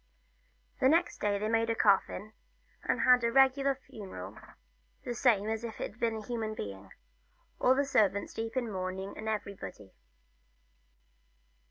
Next 0.81 1.19
day 1.21 1.37
they 1.37 1.47
made 1.47 1.69
a 1.69 1.75
coffin, 1.75 2.33
and 2.85 3.01
had 3.01 3.23
a 3.23 3.31
regular 3.31 3.75
funeral, 3.85 4.35
the 5.03 5.13
same 5.13 5.47
as 5.47 5.63
if 5.63 5.79
it 5.79 6.01
were 6.01 6.07
a 6.17 6.25
human 6.25 6.55
being; 6.55 6.89
all 7.59 7.75
the 7.75 7.85
servants 7.85 8.35
in 8.35 8.45
deep 8.49 8.55
mourning, 8.63 9.13
and 9.15 9.29
everybody. 9.29 9.91